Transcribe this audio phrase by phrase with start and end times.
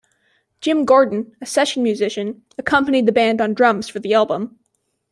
[0.61, 4.57] Jim Gordon, a session musician, accompanied the band on drums for the album.